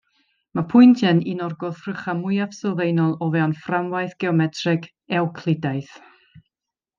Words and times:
Mae 0.59 0.63
pwyntiau 0.69 1.19
yn 1.33 1.33
un 1.33 1.43
o'r 1.47 1.53
gwrthrychau 1.63 2.17
mwyaf 2.21 2.55
sylfaenol 2.59 3.13
o 3.25 3.29
fewn 3.37 3.53
fframwaith 3.67 4.17
geometreg 4.25 4.89
Ewclidaidd. 5.21 5.95